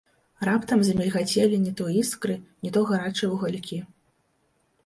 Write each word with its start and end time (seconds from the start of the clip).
Раптам 0.47 0.79
замільгацелі 0.85 1.59
ні 1.65 1.73
то 1.81 1.85
іскры, 2.01 2.39
ні 2.65 2.73
то 2.79 2.83
гарачыя 2.93 3.29
вугалькі. 3.35 3.77